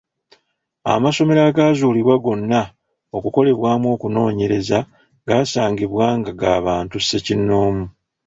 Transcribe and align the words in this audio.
Amasomero 0.93 1.41
agaazuulibwa 1.49 2.15
gonna 2.23 2.61
okukolebwamu 3.17 3.87
okunoonyereza 3.95 4.79
gaasangibwa 5.27 6.05
nga 6.17 6.31
ga 6.39 6.53
bantu 6.65 6.95
ssekinnoomu. 6.99 7.85